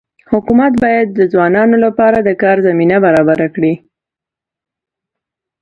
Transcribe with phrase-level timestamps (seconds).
[0.31, 3.73] حکومت باید د ځوانانو لپاره د کار زمینه برابره کړي.